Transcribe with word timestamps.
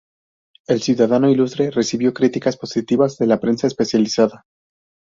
El 0.65 0.81
ciudadano 0.81 1.29
ilustre 1.29 1.69
recibió 1.69 2.11
críticas 2.11 2.57
positivas 2.57 3.19
de 3.19 3.27
la 3.27 3.39
prensa 3.39 3.67
especializada. 3.67 4.47